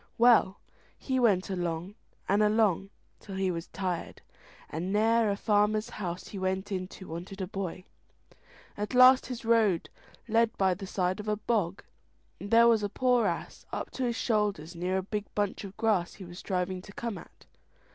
Well, 0.17 0.59
he 0.97 1.19
went 1.19 1.51
along 1.51 1.93
and 2.27 2.41
along 2.41 2.89
till 3.19 3.35
he 3.35 3.51
was 3.51 3.67
tired, 3.67 4.19
and 4.67 4.91
ne'er 4.91 5.29
a 5.29 5.35
farmer's 5.37 5.91
house 5.91 6.29
he 6.29 6.39
went 6.39 6.71
into 6.71 7.07
wanted 7.09 7.39
a 7.39 7.45
boy. 7.45 7.83
At 8.75 8.95
last 8.95 9.27
his 9.27 9.45
road 9.45 9.89
led 10.27 10.57
by 10.57 10.73
the 10.73 10.87
side 10.87 11.19
of 11.19 11.27
a 11.27 11.35
bog, 11.35 11.83
and 12.39 12.49
there 12.49 12.67
was 12.67 12.81
a 12.81 12.89
poor 12.89 13.27
ass 13.27 13.67
up 13.71 13.91
to 13.91 14.03
his 14.05 14.15
shoulders 14.15 14.75
near 14.75 14.97
a 14.97 15.03
big 15.03 15.25
bunch 15.35 15.63
of 15.63 15.77
grass 15.77 16.15
he 16.15 16.25
was 16.25 16.39
striving 16.39 16.81
to 16.81 16.93
come 16.93 17.19
at. 17.19 17.45